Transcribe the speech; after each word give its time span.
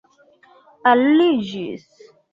aliĝis 0.91 2.09